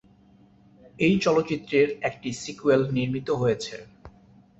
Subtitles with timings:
[0.99, 3.75] এই চলচ্চিত্রের একটি সিক্যুয়েল নির্মিত হয়েছে।